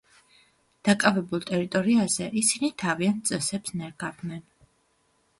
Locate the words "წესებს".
3.31-3.75